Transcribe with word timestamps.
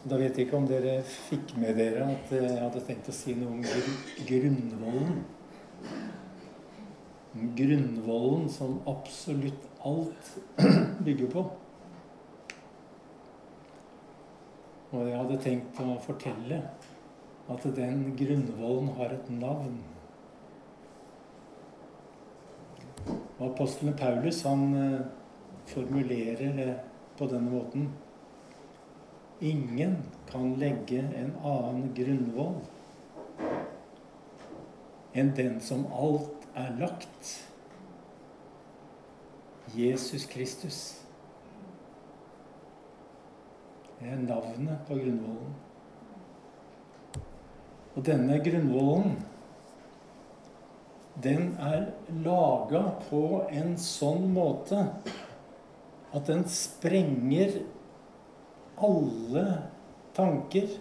Da 0.00 0.16
vet 0.16 0.38
jeg 0.38 0.46
ikke 0.46 0.56
om 0.56 0.64
dere 0.64 0.94
fikk 1.04 1.50
med 1.60 1.76
dere 1.76 2.06
at 2.14 2.30
jeg 2.32 2.54
hadde 2.56 2.80
tenkt 2.86 3.10
å 3.10 3.12
si 3.12 3.34
noe 3.36 3.52
om 3.52 3.60
grunnvollen. 4.24 5.18
Grunnvollen 7.58 8.48
som 8.48 8.78
absolutt 8.88 9.68
alt 9.84 10.32
bygger 11.04 11.28
på. 11.36 11.44
Og 14.90 15.04
jeg 15.04 15.20
hadde 15.20 15.40
tenkt 15.44 15.84
å 15.84 16.00
fortelle 16.08 16.64
at 17.52 17.70
den 17.76 18.04
grunnvollen 18.16 18.92
har 18.96 19.12
et 19.20 19.32
navn. 19.36 19.82
Apostelen 23.40 24.00
Paulus 24.00 24.46
han 24.48 24.70
eh, 24.80 25.00
formulerer 25.68 26.56
det 26.56 26.72
på 27.20 27.28
denne 27.28 27.52
måten. 27.52 27.92
Ingen 29.40 29.96
kan 30.30 30.54
legge 30.60 31.00
en 31.00 31.32
annen 31.40 31.94
grunnvoll 31.96 32.58
enn 35.16 35.32
den 35.34 35.56
som 35.64 35.86
alt 35.96 36.44
er 36.54 36.74
lagt. 36.78 37.30
Jesus 39.74 40.26
Kristus. 40.30 40.80
Det 44.00 44.12
er 44.12 44.22
navnet 44.22 44.84
på 44.88 45.00
grunnvollen. 45.00 45.56
Og 47.96 48.04
denne 48.06 48.38
grunnvollen, 48.44 49.18
den 51.20 51.50
er 51.60 51.90
laga 52.24 52.84
på 53.08 53.24
en 53.50 53.74
sånn 53.80 54.30
måte 54.32 54.84
at 56.10 56.26
den 56.28 56.46
sprenger 56.48 57.60
alle 58.84 59.44
tanker 60.16 60.72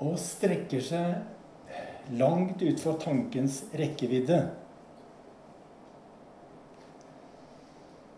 og 0.00 0.16
strekker 0.20 0.82
seg 0.84 2.16
langt 2.16 2.62
ut 2.62 2.80
fra 2.80 2.94
tankens 3.02 3.62
rekkevidde. 3.76 4.40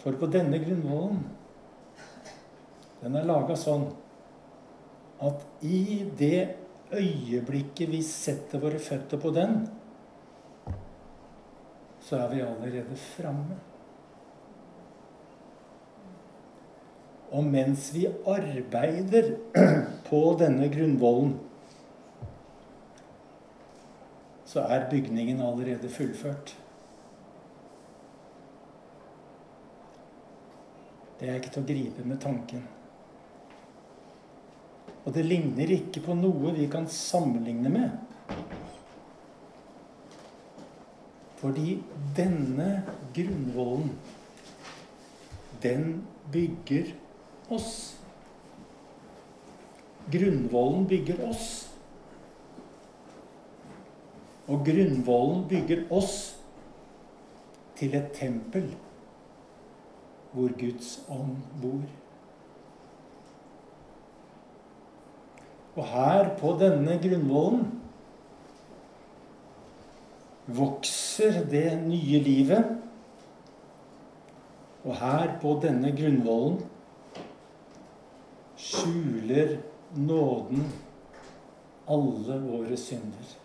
For 0.03 0.19
på 0.19 0.29
denne 0.35 0.59
grunnvollen 0.63 1.23
Den 3.03 3.17
er 3.19 3.27
laga 3.27 3.57
sånn 3.59 3.89
at 5.27 5.43
i 5.67 6.05
det 6.19 6.55
øyeblikket 6.95 7.91
vi 7.91 7.99
setter 8.07 8.63
våre 8.63 8.79
føtter 8.83 9.19
på 9.19 9.33
den, 9.35 9.57
så 12.07 12.21
er 12.21 12.31
vi 12.31 12.45
allerede 12.47 12.99
framme. 13.17 13.59
Og 17.33 17.45
mens 17.49 17.89
vi 17.95 18.05
arbeider 18.29 19.33
på 20.09 20.21
denne 20.41 20.69
grunnvollen, 20.73 21.33
så 24.53 24.67
er 24.69 24.91
bygningen 24.91 25.41
allerede 25.41 25.89
fullført. 25.89 26.53
Det 31.21 31.31
er 31.31 31.39
ikke 31.39 31.55
til 31.55 31.63
å 31.63 31.69
gripe 31.71 32.05
med 32.05 32.21
tanken. 32.21 32.65
Og 35.03 35.15
det 35.17 35.25
ligner 35.25 35.73
ikke 35.73 36.03
på 36.05 36.15
noe 36.19 36.53
vi 36.57 36.69
kan 36.71 36.85
sammenligne 36.91 37.73
med. 37.73 37.95
Fordi 41.41 41.79
denne 42.17 42.69
grunnvollen, 43.17 43.97
den 45.63 46.03
bygger 46.35 46.93
oss. 47.55 47.72
Grunnvollen 50.12 50.86
bygger 50.89 51.22
oss. 51.28 51.48
Og 54.48 54.64
grunnvollen 54.67 55.45
bygger 55.48 55.84
oss 55.95 56.17
til 57.79 57.95
et 57.98 58.11
tempel 58.17 58.70
hvor 60.33 60.48
Guds 60.58 60.95
ånd 61.12 61.36
bor. 61.62 61.83
Og 65.77 65.86
her 65.89 66.30
på 66.41 66.52
denne 66.61 66.98
grunnvollen 67.01 67.67
vokser 70.46 71.45
det 71.48 71.68
nye 71.86 72.20
livet. 72.24 72.77
Og 74.85 74.96
her 74.98 75.36
på 75.41 75.55
denne 75.62 75.92
grunnvollen 75.96 76.61
skjuler 78.73 79.59
nåden 79.97 80.67
alle 81.93 82.39
våre 82.47 82.77
synder. 82.81 83.39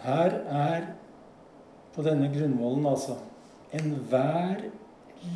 Her 0.00 0.36
er 0.48 0.86
på 1.94 2.02
denne 2.06 2.30
grunnvollen 2.32 2.86
altså 2.88 3.18
enhver 3.76 4.62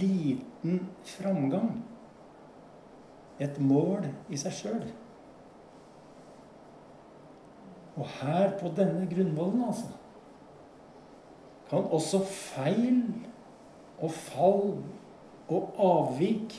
liten 0.01 0.87
framgang 1.05 1.83
et 3.43 3.59
mål 3.61 4.07
i 4.31 4.39
seg 4.41 4.55
sjøl. 4.57 4.87
Og 7.95 8.09
her 8.21 8.55
på 8.59 8.71
denne 8.75 9.05
grunnvollen, 9.11 9.67
altså 9.69 9.91
kan 11.75 11.91
også 11.91 12.21
feil 12.25 13.03
og 13.99 14.11
fall 14.11 14.77
og 15.49 15.75
avvik 15.79 16.55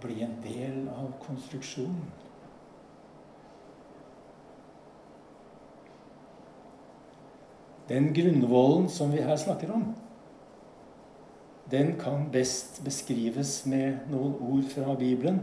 bli 0.00 0.22
en 0.22 0.36
del 0.44 0.84
av 0.92 1.08
konstruksjonen. 1.24 2.12
Den 7.88 8.10
grunnvollen 8.14 8.88
som 8.90 9.12
vi 9.14 9.22
her 9.22 9.36
snakker 9.38 9.70
om, 9.72 9.88
den 11.70 11.92
kan 11.98 12.28
best 12.32 12.80
beskrives 12.84 13.60
med 13.66 14.06
noen 14.10 14.38
ord 14.42 14.70
fra 14.70 14.94
Bibelen. 14.98 15.42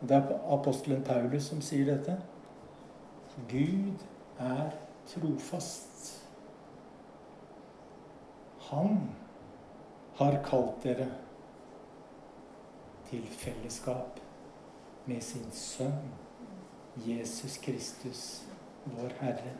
Det 0.00 0.16
er 0.16 0.36
apostelen 0.54 1.02
Paulus 1.06 1.50
som 1.50 1.62
sier 1.62 1.86
dette. 1.90 2.14
Gud 3.50 4.06
er 4.38 4.87
trofast. 5.08 6.24
Han 8.68 9.00
har 10.18 10.42
kalt 10.44 10.82
dere 10.84 11.08
til 13.08 13.24
fellesskap 13.40 14.20
med 15.08 15.22
sin 15.24 15.46
sønn 15.54 16.10
Jesus 17.06 17.56
Kristus, 17.62 18.22
vår 18.84 19.14
Herre. 19.20 19.54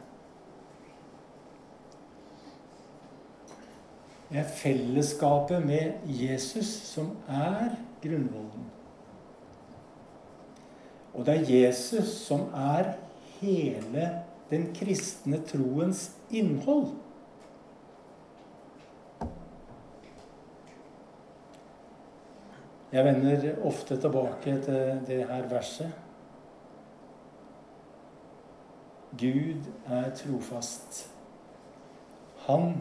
Det 4.28 4.42
er 4.42 4.48
fellesskapet 4.58 5.64
med 5.64 5.92
Jesus 6.04 6.66
som 6.66 7.14
er 7.28 7.78
grunnvollen. 8.02 8.66
Og 11.14 11.26
det 11.26 11.36
er 11.38 11.52
Jesus 11.54 12.10
som 12.26 12.50
er 12.54 12.92
hele 13.38 14.10
den 14.50 14.70
kristne 14.74 15.40
troens 15.46 16.08
innhold. 16.30 16.94
Jeg 22.92 23.04
vender 23.04 23.50
ofte 23.68 23.98
tilbake 24.00 24.54
til 24.64 25.00
det 25.06 25.24
her 25.28 25.48
verset. 25.48 25.92
Gud 29.18 29.68
er 29.86 30.08
trofast. 30.16 31.10
Han 32.46 32.72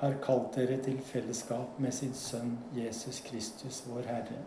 har 0.00 0.16
kalt 0.24 0.56
dere 0.56 0.80
til 0.82 1.00
fellesskap 1.04 1.78
med 1.78 1.92
sin 1.92 2.14
sønn 2.16 2.56
Jesus 2.76 3.20
Kristus, 3.26 3.82
vår 3.88 4.08
Herre. 4.08 4.40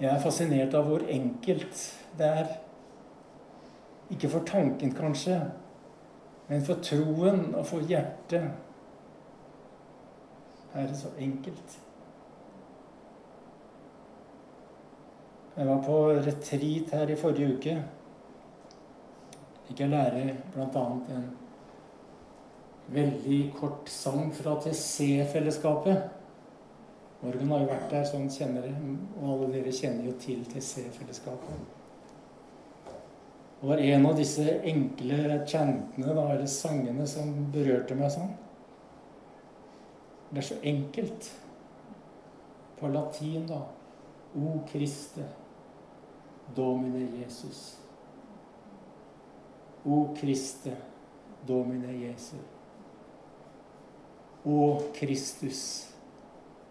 Jeg 0.00 0.12
er 0.12 0.20
fascinert 0.20 0.74
av 0.76 0.90
hvor 0.90 1.04
enkelt 1.08 1.78
det 2.18 2.26
er. 2.26 2.50
Ikke 4.12 4.28
for 4.30 4.44
tanken, 4.46 4.92
kanskje, 4.94 5.38
men 6.46 6.62
for 6.66 6.82
troen 6.84 7.54
og 7.56 7.64
for 7.66 7.82
hjertet 7.88 8.44
er 10.76 10.86
det 10.86 10.98
så 11.00 11.10
enkelt. 11.18 11.78
Jeg 15.56 15.66
var 15.66 15.80
på 15.82 15.96
retreat 16.12 16.92
her 16.92 17.10
i 17.10 17.16
forrige 17.16 17.56
uke. 17.56 17.76
Fikk 19.66 19.80
jeg 19.80 19.90
lære 19.90 20.36
bl.a. 20.54 20.84
en 21.16 21.24
veldig 22.92 23.40
kort 23.56 23.88
sang 23.90 24.28
fra 24.36 24.58
TC-fellesskapet. 24.60 26.04
Morgan 27.22 27.50
har 27.50 27.62
jo 27.62 27.68
vært 27.70 27.90
der, 27.90 28.04
så 28.04 28.20
han 28.20 28.30
kjenner. 28.30 28.68
Og 29.20 29.28
alle 29.32 29.48
dere 29.54 29.72
kjenner 29.74 30.08
jo 30.10 30.14
til 30.20 30.44
TC-fellesskapet. 30.50 31.64
Det 33.60 33.68
var 33.70 33.80
en 33.80 34.06
av 34.06 34.18
disse 34.18 34.44
enkle 34.68 35.38
chantene, 35.48 36.12
da, 36.12 36.26
eller 36.34 36.50
sangene, 36.50 37.06
som 37.08 37.32
berørte 37.54 37.96
meg 37.96 38.12
sånn. 38.12 38.34
Det 40.30 40.42
er 40.42 40.48
så 40.50 40.58
enkelt. 40.62 41.30
På 42.76 42.90
latin, 42.92 43.46
da. 43.48 43.62
O 44.36 44.58
Kriste, 44.68 45.24
Domine 46.54 47.06
Jesus. 47.22 47.78
O 49.86 50.02
Kriste, 50.20 50.76
Domine 51.48 51.94
Jesus. 51.96 52.52
O 54.44 54.82
Kristus, 54.94 55.62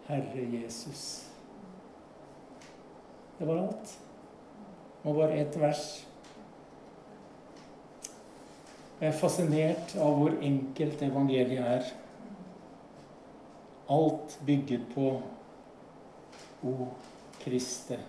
Herre 0.08 0.46
Jesus. 0.62 1.32
Det 3.38 3.48
var 3.48 3.58
alt. 3.58 4.00
Og 5.04 5.16
bare 5.16 5.38
ett 5.42 5.60
vers. 5.60 6.08
Jeg 9.00 9.10
er 9.10 9.18
fascinert 9.20 9.96
av 10.00 10.16
hvor 10.18 10.38
enkelt 10.42 11.02
evangeliet 11.04 11.66
er. 11.68 11.90
Alt 13.92 14.40
bygget 14.46 14.88
på 14.94 15.10
O 16.66 16.88
Kriste 17.42 18.00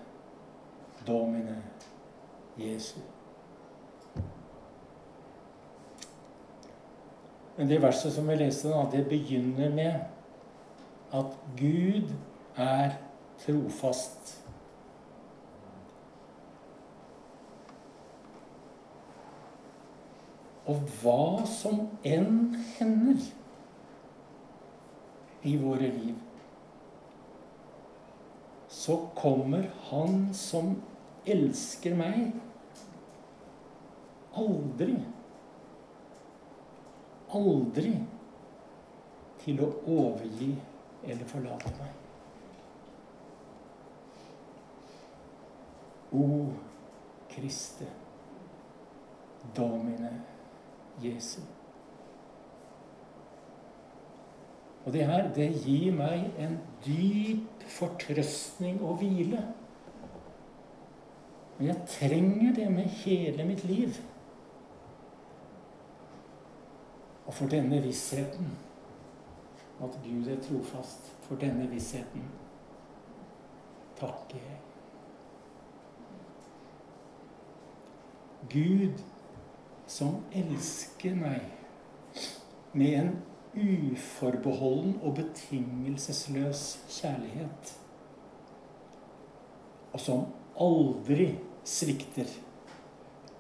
Domine 1.07 1.59
Jesu. 2.57 3.01
Men 7.57 7.69
det 7.69 7.83
verset 7.83 8.13
som 8.13 8.29
vi 8.29 8.37
leste, 8.37 8.69
da, 8.69 8.85
det 8.93 9.09
begynner 9.09 9.73
med 9.73 10.16
at 11.13 11.37
Gud 11.59 12.11
er 12.57 12.97
trofast. 13.45 14.43
Og 20.67 20.83
hva 21.01 21.47
som 21.47 21.85
enn 22.03 22.57
hender 22.75 23.23
i 25.47 25.55
våre 25.63 25.93
liv, 25.95 26.17
så 28.69 28.97
kommer 29.15 29.69
Han 29.91 30.35
som 30.35 30.75
elsker 31.27 31.95
meg, 31.99 32.35
aldri, 34.37 34.97
aldri 37.35 37.93
til 39.45 39.63
å 39.63 39.71
overgi 39.87 40.51
eller 41.07 41.29
forlate 41.31 41.73
meg. 41.79 41.93
O 46.13 46.53
Kriste, 47.31 47.87
Domine 49.57 50.13
Jesu. 51.03 51.41
Og 54.87 54.93
det 54.93 55.07
her, 55.07 55.33
det 55.35 55.49
gir 55.65 55.95
meg 55.95 56.29
en 56.39 56.61
dyp 56.87 57.65
fortrøstning 57.67 58.79
og 58.83 59.01
hvile. 59.01 59.43
Men 61.59 61.67
jeg 61.67 61.77
trenger 61.91 62.55
det 62.55 62.69
med 62.73 62.85
hele 63.03 63.45
mitt 63.45 63.65
liv. 63.65 63.99
Og 67.27 67.35
for 67.35 67.51
denne 67.51 67.83
vissheten, 67.83 68.53
at 69.83 69.99
Gud 70.05 70.29
er 70.33 70.41
trofast, 70.41 71.13
for 71.27 71.37
denne 71.41 71.69
vissheten 71.71 72.25
takker 73.97 74.41
jeg. 74.41 74.61
Gud 78.53 79.03
som 79.91 80.21
elsker 80.35 81.17
meg 81.19 81.47
med 82.77 82.99
en 83.01 83.11
uforbeholden 83.57 84.99
og 85.03 85.17
betingelsesløs 85.17 86.65
kjærlighet. 86.99 87.73
Og 89.93 90.03
som 90.03 90.27
aldri 90.61 91.31
svikter. 91.67 92.29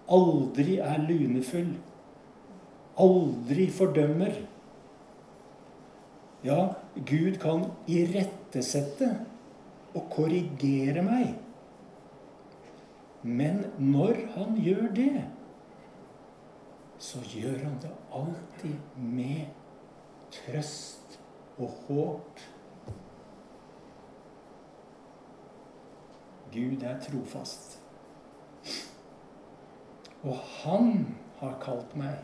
Aldri 0.08 0.78
er 0.80 1.02
lunefull. 1.02 1.74
Aldri 3.02 3.66
fordømmer. 3.70 4.38
Ja, 6.46 6.74
Gud 6.94 7.40
kan 7.42 7.64
irettesette 7.90 9.08
og 9.96 10.04
korrigere 10.12 11.02
meg. 11.02 11.32
Men 13.26 13.64
når 13.82 14.20
han 14.36 14.54
gjør 14.62 14.92
det, 14.94 15.24
så 17.02 17.18
gjør 17.32 17.64
han 17.64 17.80
det 17.82 17.90
alltid 18.14 19.00
med 19.16 19.48
trøst 20.36 21.18
og 21.58 21.74
håp. 21.88 22.44
Gud 26.54 26.86
er 26.86 27.02
trofast. 27.02 27.80
Og 30.22 30.38
han 30.62 31.16
har 31.40 31.58
kalt 31.62 31.98
meg. 31.98 32.22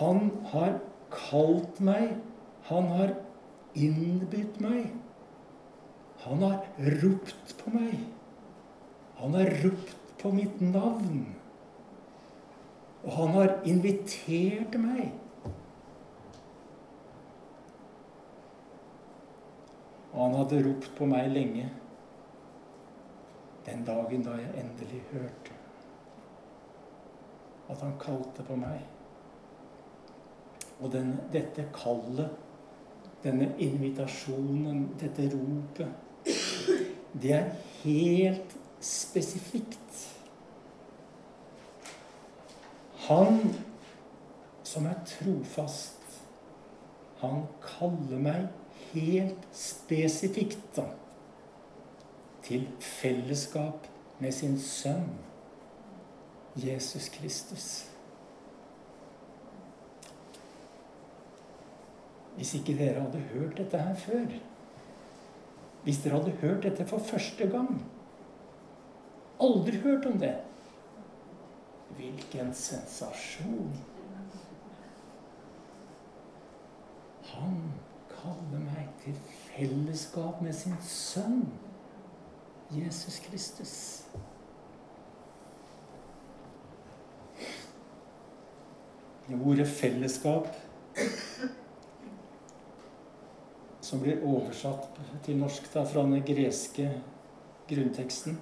Han 0.00 0.30
har 0.54 0.80
kalt 1.12 1.80
meg. 1.80 2.16
Han 2.68 2.90
har 2.96 3.14
innbydd 3.76 4.60
meg. 4.62 4.90
Han 6.26 6.42
har 6.42 6.64
ropt 7.02 7.56
på 7.60 7.72
meg. 7.74 7.98
Han 9.20 9.34
har 9.34 9.52
ropt 9.62 9.96
på 10.22 10.32
mitt 10.34 10.60
navn. 10.60 11.22
Og 13.04 13.12
han 13.12 13.36
har 13.36 13.54
invitert 13.68 14.74
meg. 14.82 15.12
Og 20.12 20.22
han 20.24 20.38
hadde 20.40 20.64
ropt 20.64 20.90
på 20.98 21.06
meg 21.08 21.30
lenge. 21.30 21.68
Den 23.66 23.84
dagen 23.86 24.24
da 24.26 24.34
jeg 24.40 24.64
endelig 24.64 25.02
hørte 25.12 25.54
at 27.66 27.80
han 27.82 27.96
kalte 27.98 28.44
på 28.46 28.56
meg. 28.58 28.95
Og 30.80 30.92
denne, 30.92 31.18
dette 31.32 31.64
kallet, 31.74 32.30
denne 33.24 33.48
invitasjonen, 33.58 34.90
dette 35.00 35.30
ropet, 35.32 35.88
det 37.22 37.32
er 37.32 37.50
helt 37.82 38.56
spesifikt. 38.80 40.02
Han 43.06 43.40
som 44.66 44.86
er 44.86 44.98
trofast, 45.06 46.20
han 47.22 47.46
kaller 47.62 48.20
meg 48.20 48.48
helt 48.92 49.46
spesifikt 49.56 50.60
da, 50.76 50.90
til 52.44 52.66
fellesskap 52.80 53.88
med 54.20 54.34
sin 54.34 54.58
sønn 54.60 55.08
Jesus 56.56 57.08
Kristus. 57.12 57.86
Hvis 62.36 62.54
ikke 62.58 62.76
dere 62.78 63.00
hadde 63.00 63.24
hørt 63.32 63.56
dette 63.56 63.78
her 63.78 63.94
før 63.96 64.26
Hvis 65.84 66.02
dere 66.04 66.18
hadde 66.18 66.36
hørt 66.40 66.62
dette 66.62 66.86
for 66.86 66.98
første 66.98 67.48
gang 67.50 67.70
Aldri 69.40 69.80
hørt 69.80 70.06
om 70.06 70.18
det 70.20 70.34
Hvilken 71.96 72.54
sensasjon! 72.54 73.76
Han 77.36 77.56
kaller 78.10 78.60
meg 78.62 78.88
til 79.04 79.16
fellesskap 79.24 80.40
med 80.42 80.52
sin 80.56 80.76
sønn, 80.82 81.42
Jesus 82.70 83.18
Kristus. 83.24 83.74
Ordet 89.44 89.66
'fellesskap', 89.66 90.65
som 93.86 94.02
blir 94.02 94.24
oversatt 94.26 94.90
til 95.26 95.38
norsk 95.38 95.70
da, 95.72 95.84
fra 95.86 96.02
den 96.02 96.24
greske 96.26 96.90
grunnteksten 97.70 98.38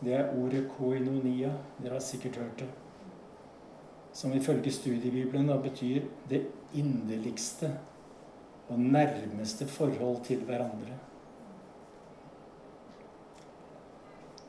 det 0.00 0.14
er 0.16 0.32
ordet 0.32 0.64
koinonia. 0.78 1.52
Dere 1.82 1.98
har 1.98 2.04
sikkert 2.04 2.36
hørt 2.40 2.58
det. 2.62 2.68
Som 4.12 4.32
ifølge 4.32 4.72
studiebibelen 4.72 5.48
da 5.48 5.58
betyr 5.60 6.08
det 6.30 6.46
inderligste 6.74 7.70
og 8.68 8.78
nærmeste 8.80 9.66
forhold 9.66 10.24
til 10.24 10.44
hverandre. 10.48 10.96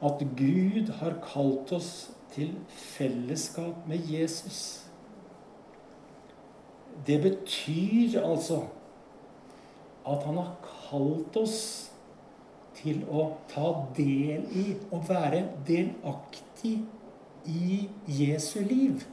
At 0.02 0.24
Gud 0.38 0.90
har 0.98 1.20
kalt 1.34 1.72
oss 1.72 2.12
til 2.32 2.56
fellesskap 2.68 3.88
med 3.88 4.08
Jesus. 4.10 4.88
Det 7.08 7.22
betyr 7.22 8.22
altså 8.24 8.64
at 10.08 10.24
han 10.26 10.38
har 10.40 10.54
kalt 10.66 11.38
oss 11.38 11.60
til 12.82 13.04
å 13.12 13.28
ta 13.52 13.72
del 13.98 14.46
i 14.58 14.66
og 14.90 15.06
være 15.10 15.44
delaktig 15.68 16.80
i 17.46 17.84
Jesu 18.08 18.60
liv. 18.66 19.04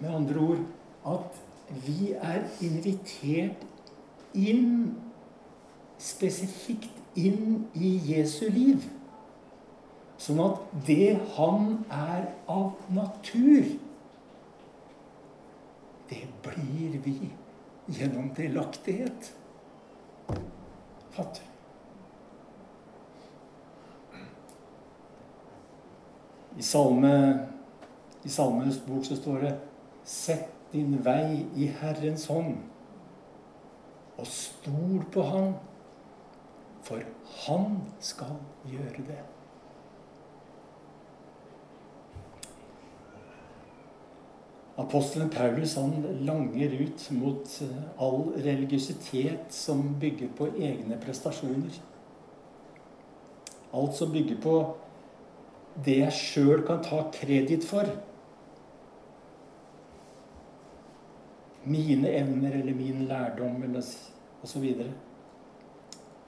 Med 0.00 0.10
andre 0.10 0.40
ord 0.40 0.64
at 1.14 1.40
vi 1.86 2.12
er 2.18 2.44
invitert 2.64 3.62
inn, 4.34 4.96
spesifikt 5.98 7.18
inn 7.18 7.64
i 7.78 7.94
Jesu 8.10 8.48
liv. 8.52 8.84
Sånn 10.20 10.40
at 10.42 10.60
det 10.86 11.14
han 11.36 11.84
er 11.92 12.28
av 12.50 12.74
natur, 12.94 13.74
blir 16.44 16.98
vi 17.04 17.30
gjennom 17.86 18.30
delaktighet. 18.36 19.32
Fatter. 21.10 21.42
I, 26.56 26.62
salme, 26.62 27.38
I 28.22 28.28
Salmenes 28.28 28.78
bok 28.86 29.04
så 29.04 29.16
står 29.16 29.40
det 29.42 29.54
Sett 30.04 30.50
din 30.72 30.98
vei 31.02 31.46
i 31.56 31.68
Herrens 31.80 32.26
hånd, 32.30 32.58
og 34.18 34.26
stol 34.28 35.04
på 35.14 35.22
Han, 35.30 35.54
for 36.84 37.02
Han 37.46 37.78
skal 38.02 38.36
gjøre 38.68 39.06
det. 39.08 39.22
Apostelen 44.76 45.30
Paulus 45.30 45.76
han 45.76 46.02
langer 46.26 46.72
ut 46.80 47.10
mot 47.10 47.60
eh, 47.62 47.82
all 48.02 48.32
religiøsitet 48.42 49.52
som 49.54 49.84
bygger 50.00 50.32
på 50.34 50.48
egne 50.58 50.98
prestasjoner. 50.98 51.76
Alt 53.74 53.94
som 53.94 54.10
bygger 54.10 54.40
på 54.42 54.54
det 55.84 55.94
jeg 56.00 56.16
sjøl 56.18 56.64
kan 56.66 56.82
ta 56.82 57.04
kreditt 57.14 57.66
for. 57.66 57.86
Mine 61.64 62.10
evner 62.10 62.58
eller 62.58 62.74
min 62.74 63.06
lærdom 63.08 63.62
eller 63.62 63.86
osv. 64.42 64.66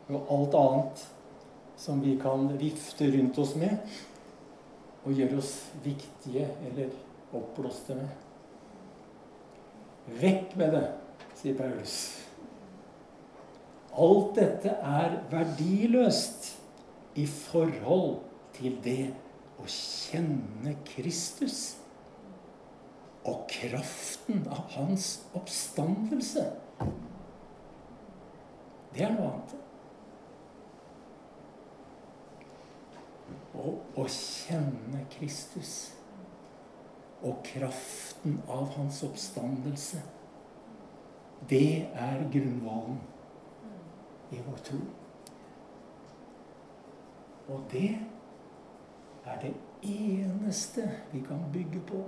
Og, 0.07 0.15
og 0.15 0.31
alt 0.37 0.55
annet 0.61 1.03
som 1.77 1.99
vi 2.03 2.15
kan 2.23 2.47
vifte 2.61 3.11
rundt 3.11 3.43
oss 3.43 3.57
med 3.59 3.75
og 5.03 5.19
gjøre 5.19 5.43
oss 5.43 5.53
viktige 5.83 6.47
eller 6.71 6.95
oppblåste 7.35 7.99
med. 7.99 8.26
Vekk 10.07 10.55
med 10.57 10.73
det, 10.73 10.87
sier 11.35 11.57
Paulus. 11.59 11.97
Alt 13.97 14.37
dette 14.37 14.71
er 14.71 15.17
verdiløst 15.33 16.53
i 17.19 17.25
forhold 17.27 18.21
til 18.57 18.77
det 18.85 19.09
å 19.59 19.67
kjenne 19.67 20.77
Kristus 20.87 21.77
og 23.27 23.47
kraften 23.51 24.45
av 24.53 24.69
hans 24.77 25.09
oppstandelse. 25.35 26.45
Det 28.95 29.05
er 29.05 29.17
noe 29.17 29.33
annet. 29.33 29.57
Å, 33.57 33.73
å 33.73 34.05
kjenne 34.13 35.03
Kristus 35.17 35.96
og 37.27 37.41
kraften 37.45 38.41
av 38.49 38.69
hans 38.77 39.03
oppstandelse. 39.07 40.03
Det 41.51 41.89
er 41.95 42.23
grunnvollen 42.33 43.01
i 44.33 44.43
vår 44.47 44.63
tro. 44.67 44.79
Og 47.49 47.67
det 47.71 47.91
er 49.27 49.41
det 49.43 49.55
eneste 49.83 50.87
vi 51.13 51.23
kan 51.27 51.43
bygge 51.53 51.83
på. 51.87 52.05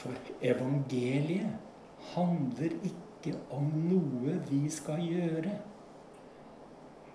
For 0.00 0.32
evangeliet 0.42 1.58
handler 2.14 2.72
ikke 2.88 3.36
om 3.52 3.68
noe 3.84 4.38
vi 4.48 4.62
skal 4.72 5.02
gjøre. 5.04 5.52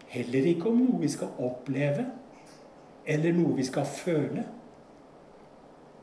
Heller 0.08 0.52
ikke 0.54 0.70
om 0.70 0.84
noe 0.84 1.02
vi 1.02 1.10
skal 1.10 1.34
oppleve 1.42 2.06
eller 3.06 3.34
noe 3.34 3.56
vi 3.56 3.66
skal 3.66 3.86
føle. 3.86 4.46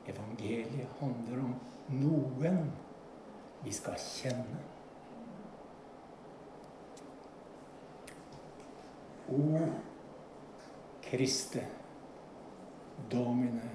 Evangeliet 0.06 0.88
handler 1.00 1.42
om 1.42 1.54
noen 1.88 2.71
vi 3.64 3.73
skal 3.75 3.99
kjenne. 3.99 4.61
O 9.32 9.59
Kriste, 11.02 11.66
Domine 13.12 13.71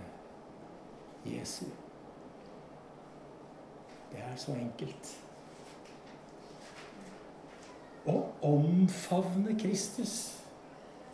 Jesu. 1.25 1.65
Det 4.11 4.19
er 4.23 4.35
så 4.35 4.55
enkelt. 4.55 5.13
Å 8.07 8.17
omfavne 8.47 9.55
Kristus 9.59 10.17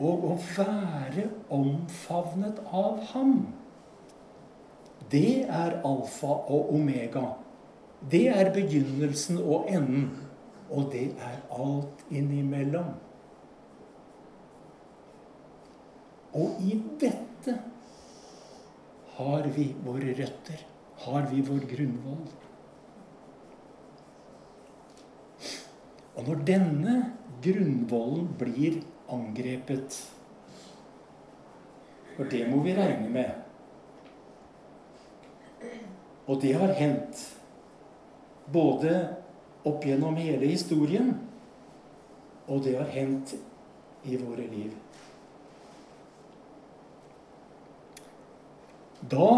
og 0.01 0.25
å 0.25 0.35
være 0.55 1.27
omfavnet 1.53 2.59
av 2.73 3.01
ham. 3.11 3.35
Det 5.11 5.43
er 5.45 5.79
alfa 5.85 6.33
og 6.49 6.73
omega. 6.73 7.27
Det 8.09 8.27
er 8.33 8.51
begynnelsen 8.55 9.39
og 9.43 9.69
enden. 9.69 10.11
Og 10.73 10.89
det 10.93 11.11
er 11.21 11.41
alt 11.53 11.99
innimellom. 12.09 12.95
Og 16.33 16.63
i 16.65 16.79
dette 17.01 17.59
har 19.17 19.49
vi 19.53 19.67
våre 19.85 20.15
røtter. 20.17 20.63
Har 21.03 21.27
vi 21.29 21.43
vår 21.45 21.67
grunnvoll. 21.69 22.25
Og 26.13 26.25
når 26.29 26.41
denne 26.47 26.95
grunnvollen 27.43 28.27
blir 28.39 28.81
angrepet. 29.13 29.97
For 32.15 32.29
det 32.29 32.45
må 32.49 32.61
vi 32.65 32.75
regne 32.77 33.09
med. 33.09 33.31
Og 36.27 36.39
det 36.41 36.53
har 36.55 36.75
hendt 36.77 37.19
både 38.53 38.93
opp 39.67 39.83
gjennom 39.85 40.15
hele 40.19 40.47
historien, 40.51 41.13
og 42.47 42.63
det 42.65 42.77
har 42.77 42.91
hendt 42.91 43.35
i 44.03 44.17
våre 44.19 44.45
liv. 44.51 44.71
Da, 49.11 49.29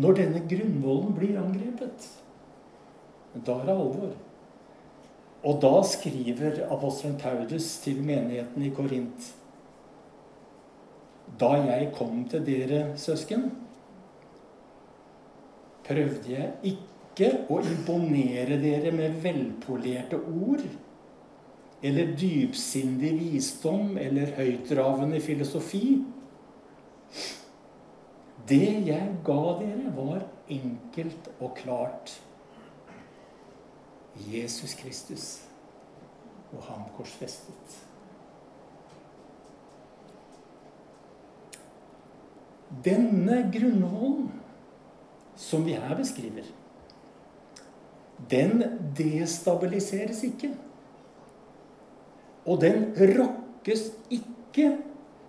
når 0.00 0.16
denne 0.16 0.42
grunnvollen 0.48 1.14
blir 1.16 1.40
angrepet, 1.40 2.08
da 3.34 3.58
er 3.60 3.68
det 3.68 3.76
alvor. 3.76 4.14
Og 5.40 5.60
da 5.62 5.72
skriver 5.88 6.60
apostelen 6.68 7.16
Paulus 7.20 7.78
til 7.84 8.02
menigheten 8.04 8.64
i 8.66 8.72
Korint 8.76 9.30
Da 11.40 11.54
jeg 11.64 11.92
kom 11.96 12.26
til 12.28 12.44
dere, 12.44 12.82
søsken, 13.00 13.46
prøvde 15.86 16.34
jeg 16.34 16.74
ikke 16.74 17.30
å 17.50 17.60
imponere 17.64 18.58
dere 18.60 18.92
med 18.92 19.16
velpolerte 19.24 20.18
ord 20.20 20.66
eller 21.82 22.12
dypsindig 22.20 23.14
visdom 23.16 23.96
eller 23.98 24.34
høytravende 24.36 25.20
filosofi. 25.24 25.84
Det 28.50 28.66
jeg 28.90 29.06
ga 29.24 29.40
dere, 29.62 29.94
var 29.96 30.26
enkelt 30.50 31.30
og 31.38 31.54
klart. 31.56 32.12
Jesus 34.28 34.74
Kristus 34.78 35.28
og 36.52 36.62
ham 36.66 36.84
korsfestet. 36.96 37.78
Denne 42.84 43.42
grunnvollen 43.52 44.28
som 45.40 45.64
vi 45.66 45.74
her 45.78 45.96
beskriver, 45.98 46.46
den 48.30 48.62
destabiliseres 48.96 50.22
ikke. 50.28 50.52
Og 52.46 52.60
den 52.62 52.90
rokkes 53.16 53.90
ikke 54.12 54.74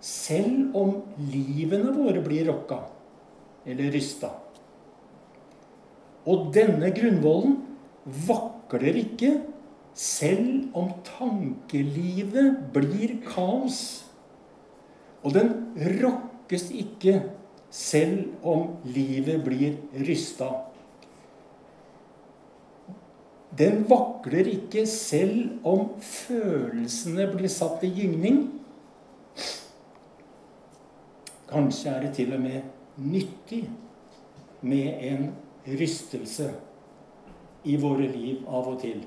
selv 0.02 0.76
om 0.76 0.94
livene 1.30 1.92
våre 1.94 2.22
blir 2.24 2.48
rokka 2.50 2.82
eller 3.66 3.92
rysta. 3.94 4.32
Og 6.28 6.50
denne 6.54 6.90
grunnvollen 6.94 7.56
vakler 8.72 8.96
ikke 8.96 9.32
selv 9.94 10.72
om 10.74 10.90
tankelivet 11.04 12.72
blir 12.72 13.18
kaos. 13.26 14.04
Og 15.22 15.34
den 15.34 15.52
rokkes 16.00 16.70
ikke 16.72 17.20
selv 17.70 18.32
om 18.42 18.76
livet 18.84 19.44
blir 19.44 19.76
rysta. 20.08 20.50
den 23.58 23.82
vakler 23.84 24.48
ikke 24.48 24.86
selv 24.88 25.60
om 25.68 25.90
følelsene 26.00 27.26
blir 27.34 27.50
satt 27.52 27.82
i 27.84 27.90
gyngning. 27.92 28.46
Kanskje 31.50 31.92
er 31.92 32.06
det 32.06 32.14
til 32.16 32.32
og 32.32 32.40
med 32.40 32.62
nyttig 32.96 33.66
med 34.64 35.04
en 35.04 35.26
rystelse 35.68 36.48
i 37.64 37.78
våre 37.80 38.08
liv 38.10 38.42
av 38.48 38.68
og 38.74 38.80
til. 38.82 39.02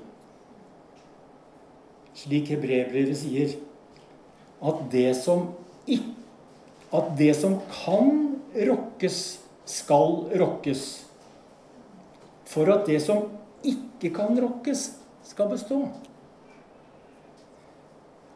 Slik 2.16 2.50
hebreerbrevet 2.54 3.18
sier, 3.20 3.56
at 4.64 4.86
det 4.92 5.10
som 5.18 5.50
ikke 5.86 6.16
at 6.94 7.12
det 7.18 7.32
som 7.36 7.58
kan 7.70 8.10
rokkes, 8.54 9.38
skal 9.66 10.26
rokkes. 10.38 10.84
For 12.46 12.70
at 12.70 12.86
det 12.86 13.00
som 13.02 13.26
ikke 13.66 14.12
kan 14.14 14.38
rokkes, 14.38 14.92
skal 15.26 15.50
bestå. 15.50 15.80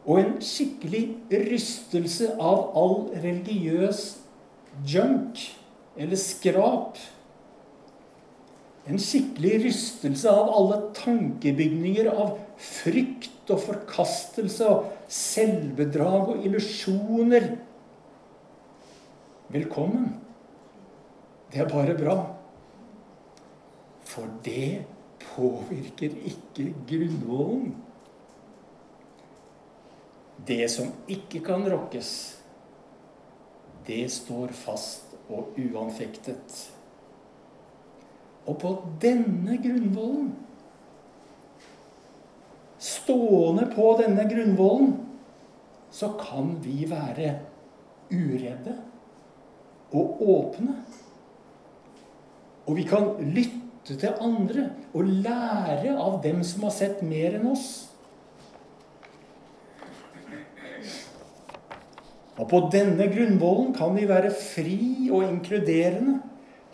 Og 0.01 0.19
en 0.19 0.33
skikkelig 0.43 1.05
rystelse 1.31 2.33
av 2.35 2.73
all 2.75 2.97
religiøs 3.23 4.01
junk, 4.87 5.39
eller 5.95 6.19
skrap. 6.19 6.99
En 8.89 8.97
skikkelig 8.97 9.59
rystelse 9.67 10.31
av 10.31 10.49
alle 10.57 10.77
tankebygninger 10.97 12.09
av 12.09 12.33
frykt 12.57 13.51
og 13.53 13.61
forkastelse 13.67 14.65
og 14.65 14.87
selvbedrag 15.11 16.33
og 16.33 16.47
illusjoner. 16.47 17.51
Velkommen. 19.51 20.09
Det 21.51 21.61
er 21.61 21.69
bare 21.69 21.95
bra. 21.99 22.17
For 24.07 24.27
det 24.45 24.83
påvirker 25.35 26.17
ikke 26.31 26.71
grunnvollen. 26.89 27.73
Det 30.47 30.65
som 30.73 30.89
ikke 31.11 31.43
kan 31.45 31.67
rokkes, 31.69 32.11
det 33.85 34.07
står 34.09 34.55
fast 34.57 35.13
og 35.29 35.53
uanfektet. 35.59 36.71
Og 38.49 38.57
på 38.61 38.71
denne 39.01 39.57
grunnvollen, 39.61 40.31
stående 42.81 43.67
på 43.75 43.91
denne 43.99 44.25
grunnvollen, 44.29 44.95
så 45.91 46.13
kan 46.17 46.55
vi 46.63 46.85
være 46.89 47.35
uredde 48.11 48.73
og 49.91 50.23
åpne. 50.23 50.75
Og 52.65 52.77
vi 52.77 52.87
kan 52.87 53.13
lytte 53.35 53.97
til 53.99 54.17
andre 54.23 54.69
og 54.93 55.09
lære 55.25 55.93
av 55.97 56.21
dem 56.23 56.41
som 56.47 56.65
har 56.67 56.75
sett 56.75 57.01
mer 57.05 57.37
enn 57.37 57.49
oss. 57.51 57.69
Og 62.39 62.47
på 62.49 62.61
denne 62.73 63.05
grunnvollen 63.11 63.73
kan 63.75 63.93
vi 63.93 64.07
være 64.09 64.31
fri 64.33 65.09
og 65.11 65.27
inkluderende, 65.27 66.17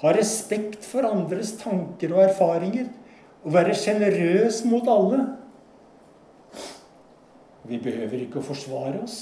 ha 0.01 0.13
respekt 0.13 0.85
for 0.85 1.07
andres 1.07 1.55
tanker 1.61 2.13
og 2.13 2.23
erfaringer 2.27 2.89
og 3.43 3.53
være 3.55 3.75
sjenerøs 3.77 4.63
mot 4.69 4.87
alle. 4.91 5.23
Vi 7.67 7.79
behøver 7.83 8.23
ikke 8.23 8.41
å 8.41 8.47
forsvare 8.47 9.01
oss. 9.03 9.19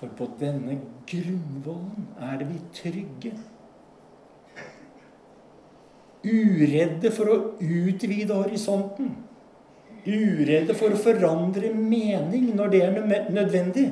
For 0.00 0.10
på 0.18 0.26
denne 0.40 0.80
grunnvollen 1.06 2.08
er 2.26 2.42
vi 2.48 2.58
trygge 2.74 3.36
uredde 6.22 7.10
for 7.14 7.30
å 7.30 7.36
utvide 7.58 8.34
horisonten. 8.34 9.12
Uredde 10.02 10.74
for 10.74 10.94
å 10.94 10.98
forandre 10.98 11.70
mening 11.74 12.50
når 12.56 12.72
det 12.72 12.82
er 12.86 13.28
nødvendig. 13.30 13.88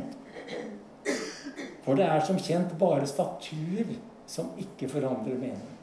For 1.85 1.99
det 1.99 2.07
er 2.07 2.23
som 2.27 2.39
kjent 2.39 2.75
bare 2.79 3.07
statuer 3.09 3.95
som 4.31 4.53
ikke 4.63 4.89
forandrer 4.91 5.39
mening. 5.41 5.77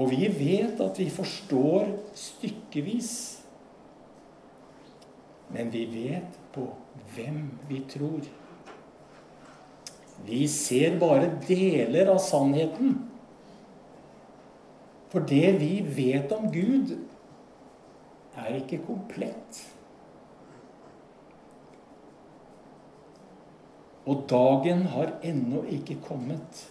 Og 0.00 0.08
vi 0.10 0.26
vet 0.32 0.80
at 0.80 0.98
vi 0.98 1.10
forstår 1.12 1.90
stykkevis. 2.16 3.12
Men 5.50 5.70
vi 5.72 5.84
vet 5.92 6.38
på 6.54 6.64
hvem 7.14 7.42
vi 7.68 7.82
tror. 7.90 8.24
Vi 10.26 10.44
ser 10.52 10.98
bare 11.00 11.30
deler 11.46 12.10
av 12.14 12.20
sannheten. 12.24 12.96
For 15.10 15.26
det 15.26 15.56
vi 15.58 15.80
vet 15.82 16.32
om 16.32 16.46
Gud, 16.54 16.94
er 18.38 18.60
ikke 18.60 18.80
komplett. 18.86 19.64
Og 24.06 24.24
dagen 24.30 24.86
har 24.92 25.12
ennå 25.22 25.64
ikke 25.68 26.00
kommet 26.04 26.66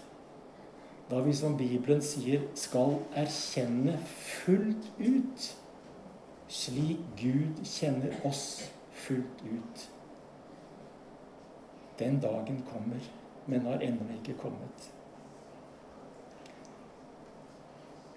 da 1.09 1.19
vi, 1.25 1.33
som 1.33 1.55
Bibelen 1.57 2.03
sier, 2.05 2.43
skal 2.53 2.99
erkjenne 3.17 3.95
fullt 4.05 4.91
ut, 5.01 5.47
slik 6.49 7.01
Gud 7.17 7.63
kjenner 7.65 8.13
oss 8.29 8.43
fullt 8.93 9.41
ut. 9.49 9.87
Den 11.97 12.21
dagen 12.21 12.61
kommer 12.69 13.01
men 13.49 13.65
har 13.65 13.81
ennå 13.81 14.05
ikke 14.19 14.37
kommet. 14.41 14.89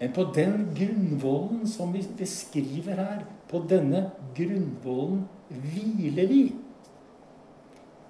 Men 0.00 0.12
på 0.12 0.24
den 0.34 0.66
grunnvollen 0.76 1.68
som 1.68 1.92
vi 1.94 2.02
beskriver 2.18 2.98
her, 2.98 3.22
på 3.48 3.62
denne 3.70 4.10
grunnvollen 4.36 5.24
hviler 5.48 6.26
vi. 6.28 6.42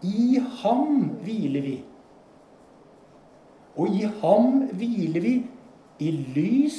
I 0.02 0.40
ham 0.62 1.10
hviler 1.22 1.62
vi. 1.62 1.76
Og 3.76 3.88
i 3.88 4.06
ham 4.20 4.62
hviler 4.76 5.24
vi 5.24 5.34
i 6.02 6.10
lys 6.34 6.78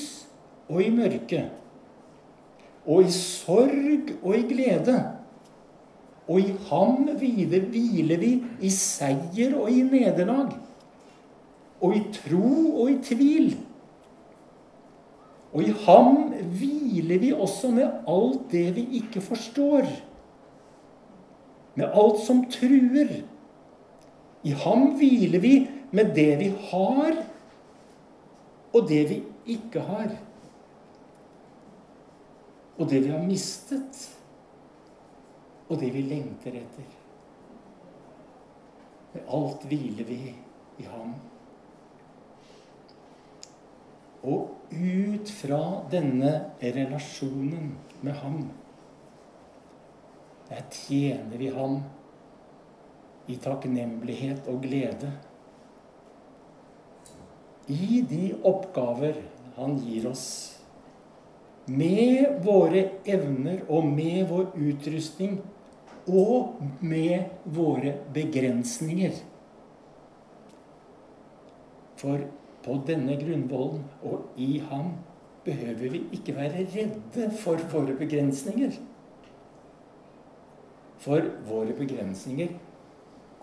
og 0.69 0.83
i 0.83 0.89
mørke. 0.93 1.45
Og 2.85 3.07
i 3.07 3.11
sorg 3.15 4.13
og 4.21 4.35
i 4.37 4.43
glede. 4.49 4.97
Og 6.27 6.39
i 6.39 6.53
ham 6.69 7.09
hviler 7.19 8.19
vi 8.19 8.33
i 8.61 8.71
seier 8.71 9.55
og 9.59 9.71
i 9.71 9.83
nederlag. 9.87 10.53
Og 11.83 11.95
i 11.95 12.03
tro 12.15 12.81
og 12.83 12.91
i 12.91 12.97
tvil. 13.03 13.53
Og 15.53 15.63
i 15.63 15.73
ham 15.85 16.33
hviler 16.57 17.19
vi 17.21 17.33
også 17.33 17.69
med 17.71 17.89
alt 18.09 18.49
det 18.51 18.69
vi 18.75 18.87
ikke 18.99 19.21
forstår. 19.21 19.87
Med 21.75 21.89
alt 21.89 22.19
som 22.25 22.43
truer. 22.51 23.21
I 24.43 24.51
ham 24.63 24.89
hviler 24.99 25.39
vi 25.39 25.53
med 25.91 26.11
det 26.15 26.31
vi 26.39 26.49
har, 26.71 27.21
og 28.73 28.89
det 28.89 29.03
vi 29.09 29.21
ikke 29.53 29.81
har. 29.85 30.11
Og 32.77 32.89
det 32.89 33.03
vi 33.05 33.13
har 33.13 33.23
mistet 33.23 34.01
og 35.73 35.79
det 35.81 35.89
vi 35.93 36.03
lengter 36.05 36.57
etter. 36.59 36.89
Med 39.13 39.29
alt 39.37 39.63
hviler 39.69 40.05
vi 40.05 40.19
i 40.81 40.87
ham. 40.89 41.15
Og 44.23 44.53
ut 44.71 45.31
fra 45.41 45.61
denne 45.91 46.33
relasjonen 46.61 47.73
med 48.01 48.13
ham, 48.21 48.45
der 50.49 50.63
tjener 50.71 51.37
vi 51.37 51.49
ham 51.53 51.81
i 53.27 53.37
takknemlighet 53.39 54.47
og 54.51 54.61
glede. 54.65 55.11
I 57.71 58.01
de 58.09 58.33
oppgaver 58.43 59.21
han 59.55 59.77
gir 59.79 60.09
oss. 60.09 60.25
Med 61.71 62.41
våre 62.43 62.83
evner 63.07 63.61
og 63.71 63.87
med 63.87 64.25
vår 64.27 64.49
utrustning 64.59 65.37
og 66.07 66.59
med 66.83 67.29
våre 67.55 67.95
begrensninger. 68.13 69.15
For 71.95 72.25
på 72.63 72.79
denne 72.87 73.15
grunnvollen 73.19 73.85
og 74.03 74.35
i 74.39 74.57
ham 74.67 74.91
behøver 75.45 75.95
vi 75.95 76.03
ikke 76.15 76.35
være 76.35 76.65
redde 76.75 77.29
for 77.39 77.63
våre 77.71 77.95
begrensninger. 77.99 78.75
For 81.03 81.29
våre 81.47 81.75
begrensninger 81.75 82.55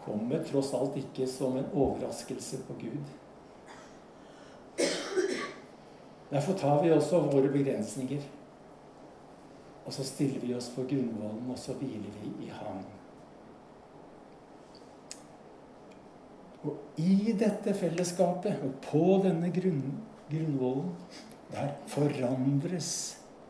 kommer 0.00 0.44
tross 0.48 0.72
alt 0.74 0.96
ikke 0.96 1.28
som 1.28 1.58
en 1.60 1.68
overraskelse 1.74 2.62
på 2.66 2.76
Gud. 2.80 3.16
Derfor 6.30 6.56
tar 6.56 6.82
vi 6.82 6.92
også 6.94 7.20
våre 7.28 7.50
begrensninger 7.52 8.22
og 9.90 9.94
så 9.94 10.04
stiller 10.06 10.38
vi 10.44 10.54
oss 10.54 10.68
på 10.70 10.84
grunnvollen, 10.86 11.48
og 11.50 11.58
så 11.58 11.74
hviler 11.74 12.12
vi 12.20 12.46
i 12.46 12.50
ham. 12.54 12.84
Og 16.62 17.00
i 17.02 17.32
dette 17.34 17.74
fellesskapet, 17.74 18.60
og 18.62 18.76
på 18.84 19.02
denne 19.24 19.50
grunn, 19.50 19.82
grunnvollen, 20.30 20.92
der 21.50 21.72
forandres 21.90 22.92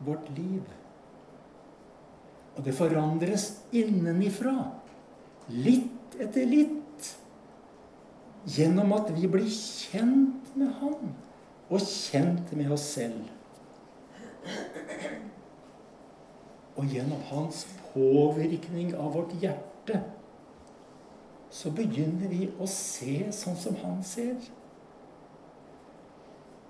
vårt 0.01 0.31
liv. 0.33 0.63
Og 2.57 2.65
det 2.65 2.75
forandres 2.75 3.47
innenifra. 3.71 4.55
Litt 5.51 6.17
etter 6.19 6.47
litt. 6.49 7.09
Gjennom 8.51 8.93
at 8.97 9.11
vi 9.15 9.29
blir 9.29 9.49
kjent 9.51 10.55
med 10.57 10.71
Han 10.81 11.11
og 11.71 11.83
kjent 11.87 12.49
med 12.57 12.71
oss 12.75 12.87
selv. 12.97 13.29
Og 16.75 16.87
gjennom 16.89 17.21
hans 17.29 17.63
påvirkning 17.91 18.95
av 18.97 19.13
vårt 19.15 19.35
hjerte 19.39 20.01
så 21.51 21.71
begynner 21.75 22.31
vi 22.31 22.47
å 22.63 22.67
se 22.69 23.27
sånn 23.35 23.57
som 23.59 23.75
han 23.83 23.99
ser. 24.07 24.37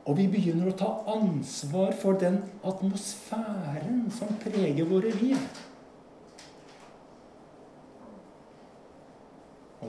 Og 0.10 0.18
vi 0.18 0.26
begynner 0.34 0.72
å 0.72 0.78
ta 0.78 0.90
ansvar 1.14 1.94
for 2.02 2.18
den 2.22 2.40
atmosfæren 2.66 4.08
som 4.14 4.34
preger 4.42 4.90
våre 4.90 5.14
liv. 5.22 5.38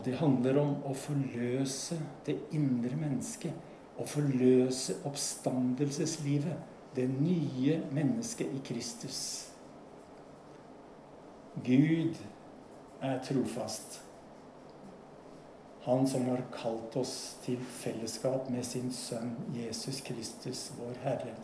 Og 0.02 0.06
det 0.10 0.16
handler 0.18 0.56
om 0.58 0.70
å 0.90 0.92
forløse 0.98 1.94
det 2.26 2.34
indre 2.58 2.96
mennesket. 2.98 3.54
Å 3.94 4.02
forløse 4.10 4.96
oppstandelseslivet. 5.06 6.56
Det 6.96 7.04
nye 7.06 7.76
mennesket 7.94 8.48
i 8.50 8.58
Kristus. 8.66 9.20
Gud 11.62 12.18
er 12.98 13.22
trofast. 13.22 14.00
Han 15.84 16.02
som 16.10 16.26
har 16.32 16.42
kalt 16.50 16.96
oss 16.98 17.36
til 17.44 17.62
fellesskap 17.62 18.50
med 18.50 18.66
sin 18.66 18.90
sønn 18.90 19.36
Jesus 19.54 20.00
Kristus, 20.02 20.64
vår 20.80 20.98
Herre. 21.04 21.36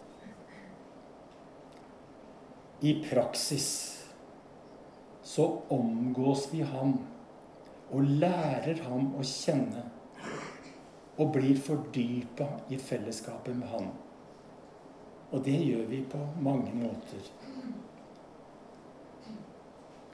I 2.83 2.97
praksis 3.07 3.71
så 5.23 5.47
omgås 5.71 6.49
vi 6.51 6.65
ham 6.67 6.97
og 7.91 8.05
lærer 8.21 8.83
ham 8.85 9.13
å 9.17 9.25
kjenne 9.25 9.85
og 11.19 11.33
blir 11.35 11.59
fordypa 11.59 12.47
i 12.71 12.79
fellesskapet 12.79 13.57
med 13.59 13.69
han. 13.73 13.89
Og 15.33 15.45
det 15.45 15.57
gjør 15.61 15.87
vi 15.91 16.03
på 16.09 16.21
mange 16.41 16.73
måter. 16.77 17.25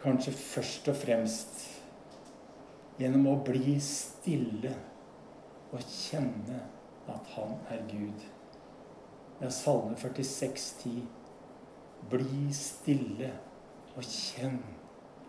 Kanskje 0.03 0.33
først 0.37 0.89
og 0.93 0.97
fremst 1.01 1.63
gjennom 2.99 3.29
å 3.31 3.39
bli 3.47 3.77
stille 3.83 4.75
og 5.75 5.83
kjenne 5.91 6.61
at 7.11 7.33
Han 7.35 7.57
er 7.73 7.83
Gud. 7.91 8.23
Er 9.41 9.51
Salme 9.53 9.97
46, 9.97 10.69
10. 10.83 11.03
Bli 12.11 12.47
stille 12.55 13.33
og 13.97 14.07
kjenn 14.07 14.61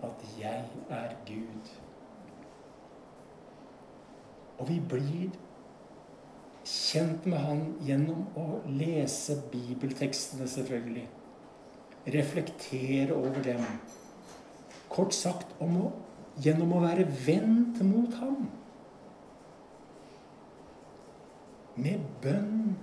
at 0.04 0.24
jeg 0.40 0.86
er 0.90 1.16
Gud. 1.28 1.74
Og 4.60 4.70
vi 4.70 4.80
blir 4.80 5.34
kjent 6.65 7.26
med 7.30 7.41
Han 7.46 7.62
gjennom 7.86 8.26
å 8.39 8.46
lese 8.80 9.38
bibeltekstene, 9.52 10.48
selvfølgelig. 10.50 11.06
Reflektere 12.15 13.13
over 13.15 13.41
dem 13.46 13.63
Kort 14.96 15.15
sagt 15.18 15.50
å, 15.60 15.89
gjennom 16.39 16.76
å 16.78 16.82
være 16.84 17.04
vendt 17.26 17.82
mot 17.84 18.13
ham. 18.22 18.46
Med 21.76 22.04
bønn, 22.24 22.76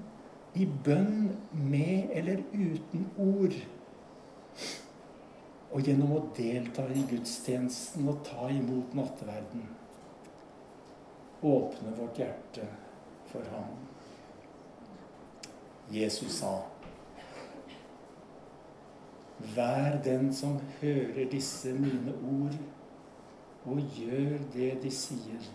i 0.58 0.66
bønn 0.84 1.30
med 1.56 2.12
eller 2.12 2.42
uten 2.52 3.06
ord. 3.16 3.56
Og 5.72 5.88
gjennom 5.88 6.12
å 6.18 6.24
delta 6.36 6.84
i 6.92 7.06
gudstjenesten 7.14 8.10
og 8.12 8.20
ta 8.26 8.50
imot 8.52 8.92
nattverden. 8.98 9.64
Åpne 11.42 11.96
vårt 11.98 12.18
hjerte 12.18 12.66
for 13.26 13.42
ham. 13.50 13.72
Jesus 15.90 16.38
sa 16.38 16.60
Vær 19.56 19.98
den 20.04 20.30
som 20.34 20.60
hører 20.80 21.26
disse 21.30 21.72
mine 21.74 22.14
ord, 22.30 22.54
og 23.66 23.80
gjør 23.96 24.38
det 24.54 24.70
de 24.84 24.90
sier. 24.94 25.48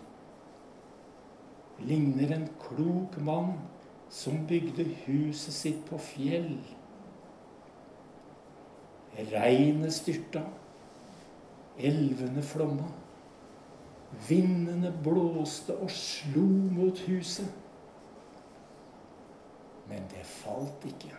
Ligner 1.79 2.35
en 2.35 2.47
klok 2.59 3.15
mann 3.23 3.53
som 4.11 4.43
bygde 4.49 4.83
huset 5.05 5.55
sitt 5.55 5.81
på 5.87 5.99
fjell. 6.03 6.57
Regnet 9.31 9.93
styrta, 9.95 10.43
elvene 11.79 12.43
flomma. 12.43 12.91
Vindene 14.27 14.91
blåste 15.03 15.75
og 15.75 15.91
slo 15.91 16.45
mot 16.73 16.99
huset. 17.07 17.49
Men 19.87 20.03
det 20.11 20.25
falt 20.27 20.85
ikke 20.87 21.15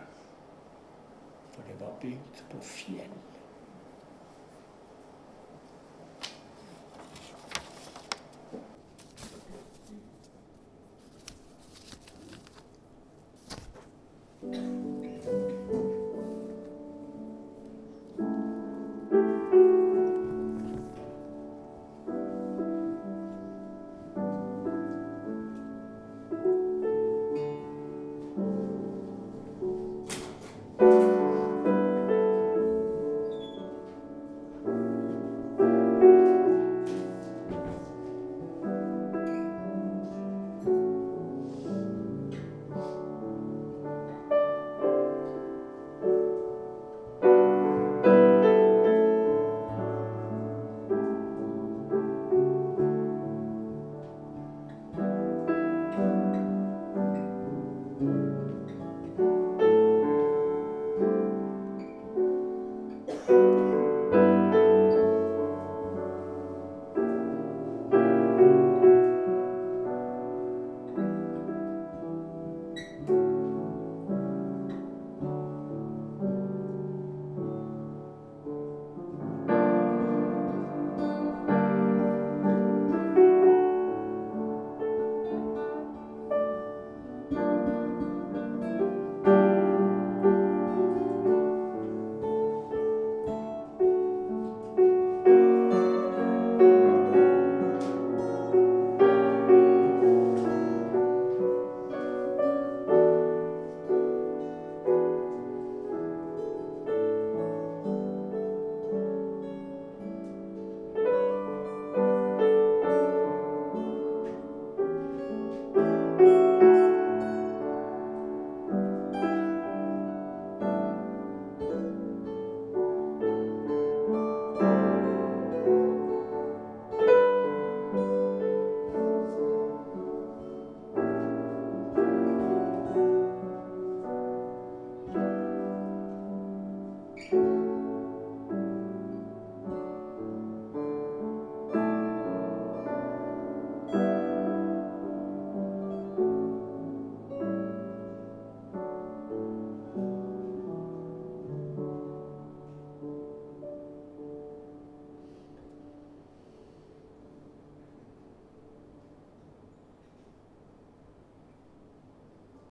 for 1.59 1.67
det 1.67 1.79
var 1.79 1.95
bygd 2.01 2.43
på 2.51 2.57
fjell. 2.63 3.15